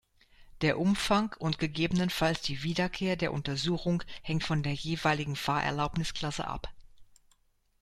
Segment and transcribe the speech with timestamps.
[0.61, 6.73] Der Umfang und gegebenenfalls die Wiederkehr der Untersuchung hängt von der jeweiligen Fahrerlaubnisklasse ab.